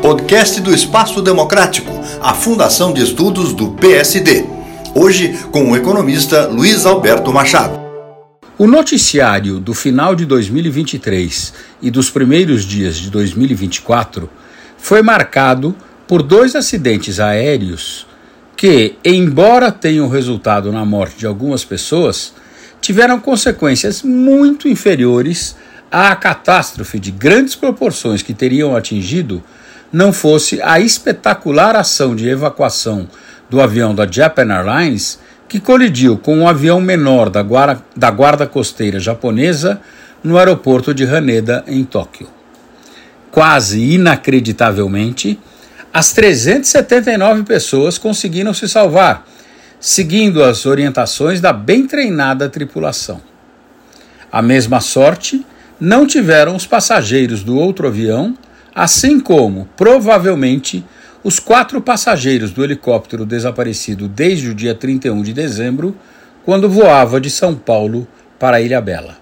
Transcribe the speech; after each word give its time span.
Podcast 0.00 0.60
do 0.60 0.74
Espaço 0.74 1.20
Democrático, 1.20 1.92
a 2.22 2.32
Fundação 2.32 2.94
de 2.94 3.02
Estudos 3.02 3.52
do 3.52 3.72
PSD. 3.72 4.44
Hoje 4.94 5.38
com 5.50 5.70
o 5.70 5.76
economista 5.76 6.46
Luiz 6.46 6.86
Alberto 6.86 7.30
Machado. 7.32 7.78
O 8.56 8.66
noticiário 8.66 9.60
do 9.60 9.74
final 9.74 10.14
de 10.14 10.24
2023 10.24 11.52
e 11.82 11.90
dos 11.90 12.10
primeiros 12.10 12.64
dias 12.64 12.96
de 12.96 13.10
2024 13.10 14.30
foi 14.78 15.02
marcado 15.02 15.76
por 16.08 16.22
dois 16.22 16.56
acidentes 16.56 17.20
aéreos 17.20 18.06
que, 18.56 18.96
embora 19.04 19.70
tenham 19.70 20.08
resultado 20.08 20.72
na 20.72 20.84
morte 20.84 21.18
de 21.18 21.26
algumas 21.26 21.64
pessoas, 21.64 22.32
tiveram 22.80 23.20
consequências 23.20 24.02
muito 24.02 24.68
inferiores 24.68 25.54
à 25.90 26.14
catástrofe 26.14 26.98
de 26.98 27.10
grandes 27.10 27.54
proporções 27.54 28.22
que 28.22 28.32
teriam 28.32 28.76
atingido 28.76 29.42
não 29.92 30.12
fosse 30.12 30.60
a 30.62 30.78
espetacular 30.78 31.74
ação 31.74 32.14
de 32.14 32.28
evacuação 32.28 33.08
do 33.48 33.60
avião 33.60 33.94
da 33.94 34.06
Japan 34.06 34.52
Airlines, 34.52 35.18
que 35.48 35.58
colidiu 35.58 36.16
com 36.16 36.38
um 36.38 36.48
avião 36.48 36.80
menor 36.80 37.28
da 37.28 37.42
guarda, 37.42 37.82
da 37.96 38.10
guarda 38.10 38.46
costeira 38.46 39.00
japonesa 39.00 39.80
no 40.22 40.38
aeroporto 40.38 40.94
de 40.94 41.04
Haneda, 41.04 41.64
em 41.66 41.84
Tóquio. 41.84 42.28
Quase 43.32 43.80
inacreditavelmente, 43.80 45.40
as 45.92 46.12
379 46.12 47.42
pessoas 47.42 47.98
conseguiram 47.98 48.54
se 48.54 48.68
salvar, 48.68 49.26
seguindo 49.80 50.44
as 50.44 50.66
orientações 50.66 51.40
da 51.40 51.52
bem 51.52 51.86
treinada 51.86 52.48
tripulação. 52.48 53.20
A 54.30 54.40
mesma 54.40 54.80
sorte 54.80 55.44
não 55.80 56.06
tiveram 56.06 56.54
os 56.54 56.66
passageiros 56.66 57.42
do 57.42 57.56
outro 57.56 57.86
avião 57.88 58.36
assim 58.74 59.18
como, 59.18 59.68
provavelmente, 59.76 60.84
os 61.22 61.38
quatro 61.38 61.80
passageiros 61.80 62.50
do 62.50 62.64
helicóptero 62.64 63.26
desaparecido 63.26 64.08
desde 64.08 64.48
o 64.48 64.54
dia 64.54 64.74
31 64.74 65.22
de 65.22 65.32
dezembro, 65.32 65.96
quando 66.44 66.68
voava 66.68 67.20
de 67.20 67.28
São 67.28 67.54
Paulo 67.54 68.06
para 68.38 68.60
Ilha 68.60 68.80
Bela. 68.80 69.18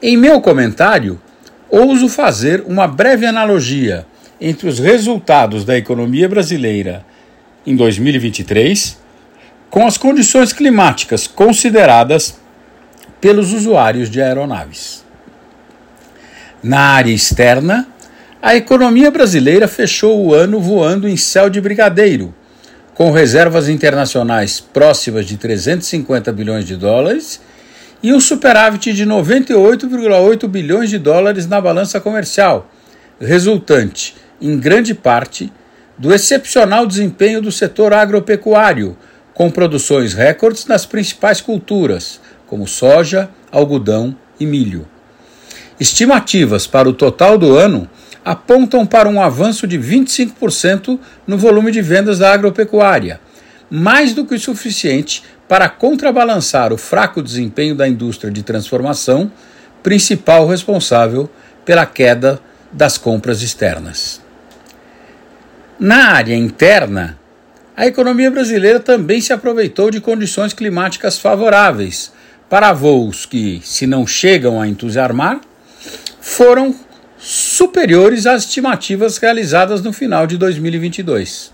Em 0.00 0.16
meu 0.16 0.40
comentário, 0.40 1.20
ouso 1.68 2.08
fazer 2.08 2.64
uma 2.66 2.86
breve 2.86 3.26
analogia 3.26 4.06
entre 4.40 4.68
os 4.68 4.78
resultados 4.78 5.64
da 5.64 5.76
economia 5.76 6.28
brasileira 6.28 7.04
em 7.66 7.74
2023 7.74 8.96
com 9.68 9.86
as 9.86 9.98
condições 9.98 10.52
climáticas 10.52 11.26
consideradas 11.26 12.40
pelos 13.20 13.52
usuários 13.52 14.10
de 14.10 14.20
aeronaves. 14.20 15.04
Na 16.62 16.80
área 16.80 17.12
externa, 17.12 17.86
a 18.40 18.54
economia 18.54 19.10
brasileira 19.10 19.66
fechou 19.66 20.24
o 20.24 20.34
ano 20.34 20.60
voando 20.60 21.08
em 21.08 21.16
céu 21.16 21.50
de 21.50 21.60
brigadeiro, 21.60 22.34
com 22.94 23.10
reservas 23.10 23.68
internacionais 23.68 24.60
próximas 24.60 25.26
de 25.26 25.36
350 25.36 26.32
bilhões 26.32 26.64
de 26.64 26.76
dólares 26.76 27.40
e 28.02 28.12
um 28.12 28.20
superávit 28.20 28.92
de 28.92 29.04
98,8 29.04 30.46
bilhões 30.48 30.90
de 30.90 30.98
dólares 30.98 31.46
na 31.46 31.60
balança 31.60 32.00
comercial, 32.00 32.70
resultante, 33.20 34.16
em 34.40 34.56
grande 34.58 34.94
parte, 34.94 35.52
do 35.96 36.14
excepcional 36.14 36.86
desempenho 36.86 37.42
do 37.42 37.50
setor 37.50 37.92
agropecuário, 37.92 38.96
com 39.34 39.50
produções 39.50 40.14
recordes 40.14 40.66
nas 40.66 40.86
principais 40.86 41.40
culturas, 41.40 42.20
como 42.48 42.66
soja, 42.66 43.30
algodão 43.52 44.16
e 44.40 44.46
milho. 44.46 44.86
Estimativas 45.78 46.66
para 46.66 46.88
o 46.88 46.92
total 46.92 47.38
do 47.38 47.56
ano 47.56 47.88
apontam 48.24 48.84
para 48.84 49.08
um 49.08 49.22
avanço 49.22 49.66
de 49.66 49.78
25% 49.78 50.98
no 51.26 51.38
volume 51.38 51.70
de 51.70 51.80
vendas 51.80 52.18
da 52.18 52.32
agropecuária, 52.32 53.20
mais 53.70 54.12
do 54.12 54.24
que 54.24 54.34
o 54.34 54.40
suficiente 54.40 55.22
para 55.46 55.68
contrabalançar 55.68 56.72
o 56.72 56.78
fraco 56.78 57.22
desempenho 57.22 57.74
da 57.74 57.86
indústria 57.86 58.30
de 58.30 58.42
transformação, 58.42 59.30
principal 59.82 60.46
responsável 60.46 61.30
pela 61.64 61.86
queda 61.86 62.40
das 62.72 62.98
compras 62.98 63.40
externas. 63.40 64.20
Na 65.78 66.12
área 66.12 66.34
interna, 66.34 67.18
a 67.76 67.86
economia 67.86 68.30
brasileira 68.30 68.80
também 68.80 69.20
se 69.20 69.32
aproveitou 69.32 69.90
de 69.90 70.00
condições 70.00 70.52
climáticas 70.52 71.18
favoráveis 71.18 72.12
para 72.48 72.72
voos 72.72 73.26
que, 73.26 73.60
se 73.62 73.86
não 73.86 74.06
chegam 74.06 74.60
a 74.60 74.66
entusiasmar, 74.66 75.40
foram 76.20 76.74
superiores 77.18 78.26
às 78.26 78.44
estimativas 78.44 79.18
realizadas 79.18 79.82
no 79.82 79.92
final 79.92 80.26
de 80.26 80.36
2022. 80.38 81.52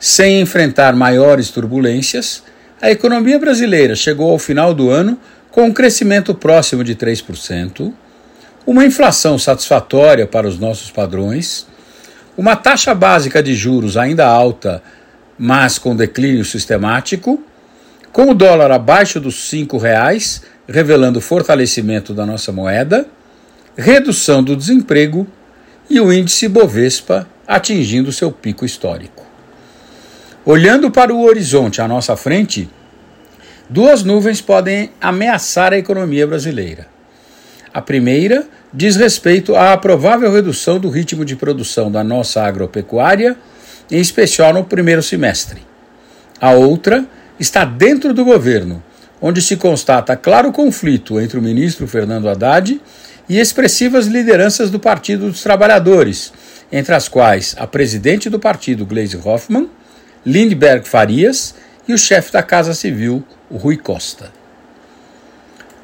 Sem 0.00 0.40
enfrentar 0.40 0.96
maiores 0.96 1.50
turbulências, 1.50 2.42
a 2.80 2.90
economia 2.90 3.38
brasileira 3.38 3.94
chegou 3.94 4.30
ao 4.30 4.38
final 4.38 4.74
do 4.74 4.90
ano 4.90 5.18
com 5.50 5.64
um 5.64 5.72
crescimento 5.72 6.34
próximo 6.34 6.82
de 6.82 6.96
3%, 6.96 7.92
uma 8.66 8.84
inflação 8.84 9.38
satisfatória 9.38 10.26
para 10.26 10.48
os 10.48 10.58
nossos 10.58 10.90
padrões, 10.90 11.66
uma 12.36 12.56
taxa 12.56 12.94
básica 12.94 13.42
de 13.42 13.54
juros 13.54 13.96
ainda 13.96 14.26
alta, 14.26 14.82
mas 15.38 15.78
com 15.78 15.94
declínio 15.94 16.44
sistemático, 16.44 17.44
com 18.12 18.30
o 18.30 18.34
dólar 18.34 18.70
abaixo 18.70 19.18
dos 19.18 19.50
R$ 19.50 19.66
reais, 19.80 20.42
revelando 20.68 21.20
fortalecimento 21.20 22.12
da 22.12 22.26
nossa 22.26 22.52
moeda 22.52 23.06
redução 23.76 24.42
do 24.42 24.56
desemprego 24.56 25.26
e 25.88 26.00
o 26.00 26.12
índice 26.12 26.48
Bovespa 26.48 27.26
atingindo 27.46 28.12
seu 28.12 28.30
pico 28.30 28.64
histórico. 28.64 29.24
Olhando 30.44 30.90
para 30.90 31.14
o 31.14 31.22
horizonte 31.22 31.80
à 31.80 31.88
nossa 31.88 32.16
frente, 32.16 32.68
duas 33.68 34.02
nuvens 34.02 34.40
podem 34.40 34.90
ameaçar 35.00 35.72
a 35.72 35.78
economia 35.78 36.26
brasileira. 36.26 36.86
A 37.72 37.80
primeira 37.80 38.46
diz 38.72 38.96
respeito 38.96 39.56
à 39.56 39.76
provável 39.76 40.32
redução 40.32 40.78
do 40.78 40.90
ritmo 40.90 41.24
de 41.24 41.36
produção 41.36 41.90
da 41.90 42.04
nossa 42.04 42.42
agropecuária, 42.42 43.36
em 43.90 44.00
especial 44.00 44.52
no 44.52 44.64
primeiro 44.64 45.02
semestre. 45.02 45.62
A 46.40 46.50
outra 46.50 47.06
está 47.38 47.64
dentro 47.64 48.12
do 48.12 48.24
governo, 48.24 48.82
onde 49.20 49.40
se 49.40 49.56
constata 49.56 50.16
claro 50.16 50.52
conflito 50.52 51.20
entre 51.20 51.38
o 51.38 51.42
ministro 51.42 51.86
Fernando 51.86 52.28
Haddad 52.28 52.80
e 53.28 53.38
expressivas 53.38 54.06
lideranças 54.06 54.70
do 54.70 54.80
Partido 54.80 55.30
dos 55.30 55.42
Trabalhadores, 55.42 56.32
entre 56.70 56.94
as 56.94 57.08
quais 57.08 57.54
a 57.58 57.66
presidente 57.66 58.28
do 58.28 58.38
partido, 58.38 58.84
Gleisi 58.84 59.18
Hoffmann, 59.22 59.68
Lindbergh 60.24 60.86
Farias 60.86 61.54
e 61.86 61.92
o 61.92 61.98
chefe 61.98 62.32
da 62.32 62.42
Casa 62.42 62.74
Civil, 62.74 63.24
Rui 63.50 63.76
Costa. 63.76 64.30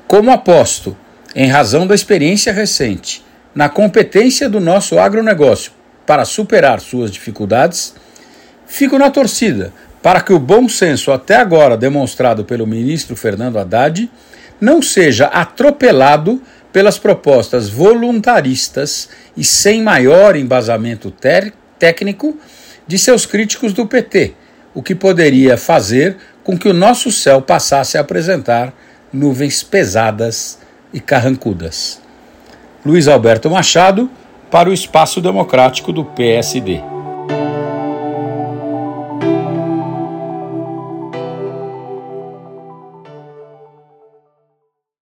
Como 0.06 0.30
aposto, 0.30 0.96
em 1.34 1.48
razão 1.48 1.86
da 1.86 1.94
experiência 1.94 2.52
recente, 2.52 3.24
na 3.54 3.68
competência 3.68 4.48
do 4.48 4.60
nosso 4.60 4.98
agronegócio 4.98 5.72
para 6.06 6.24
superar 6.24 6.80
suas 6.80 7.10
dificuldades, 7.10 7.94
fico 8.66 8.98
na 8.98 9.10
torcida 9.10 9.72
para 10.08 10.22
que 10.22 10.32
o 10.32 10.38
bom 10.38 10.66
senso 10.70 11.12
até 11.12 11.36
agora 11.36 11.76
demonstrado 11.76 12.42
pelo 12.42 12.66
ministro 12.66 13.14
Fernando 13.14 13.58
Haddad 13.58 14.10
não 14.58 14.80
seja 14.80 15.26
atropelado 15.26 16.40
pelas 16.72 16.98
propostas 16.98 17.68
voluntaristas 17.68 19.10
e 19.36 19.44
sem 19.44 19.82
maior 19.82 20.34
embasamento 20.34 21.12
técnico 21.78 22.38
de 22.86 22.98
seus 22.98 23.26
críticos 23.26 23.74
do 23.74 23.84
PT, 23.84 24.32
o 24.72 24.82
que 24.82 24.94
poderia 24.94 25.58
fazer 25.58 26.16
com 26.42 26.56
que 26.56 26.70
o 26.70 26.72
nosso 26.72 27.12
céu 27.12 27.42
passasse 27.42 27.98
a 27.98 28.00
apresentar 28.00 28.72
nuvens 29.12 29.62
pesadas 29.62 30.58
e 30.90 31.00
carrancudas. 31.00 32.00
Luiz 32.82 33.08
Alberto 33.08 33.50
Machado, 33.50 34.10
para 34.50 34.70
o 34.70 34.72
Espaço 34.72 35.20
Democrático 35.20 35.92
do 35.92 36.02
PSD. 36.02 36.80